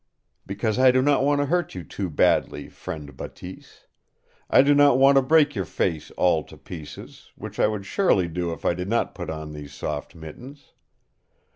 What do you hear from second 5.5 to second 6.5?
your face all